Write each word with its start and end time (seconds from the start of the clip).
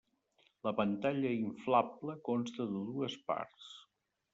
La 0.67 0.73
pantalla 0.79 1.35
inflable 1.41 2.19
consta 2.31 2.71
de 2.75 2.85
dues 2.93 3.23
parts. 3.33 3.75